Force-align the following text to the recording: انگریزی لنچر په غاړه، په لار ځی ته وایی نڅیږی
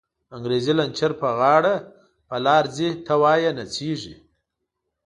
انگریزی 0.35 0.73
لنچر 0.79 1.11
په 1.21 1.29
غاړه، 1.39 1.75
په 2.27 2.35
لار 2.45 2.65
ځی 2.75 2.89
ته 3.05 3.13
وایی 3.21 3.49
نڅیږی 3.57 4.15